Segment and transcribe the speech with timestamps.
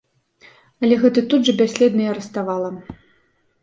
[0.85, 2.77] Але гэта тут жа бясследна і раставала.